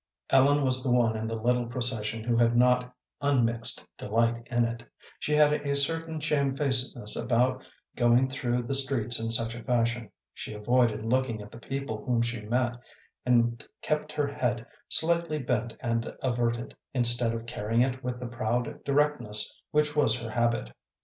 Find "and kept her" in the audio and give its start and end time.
13.27-14.25